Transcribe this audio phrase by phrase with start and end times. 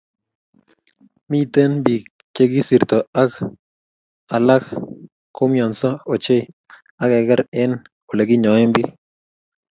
[1.31, 2.03] miten biik
[2.35, 3.31] chegisirto, ak
[4.35, 4.63] alak
[5.35, 6.43] koumianso ochei
[7.01, 7.73] ak keger eng
[8.11, 8.89] oleginyoen biik